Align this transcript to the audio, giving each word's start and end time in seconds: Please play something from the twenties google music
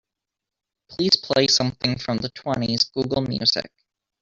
Please 0.89 1.15
play 1.15 1.45
something 1.45 1.95
from 1.99 2.17
the 2.17 2.29
twenties 2.29 2.85
google 2.85 3.21
music 3.21 3.71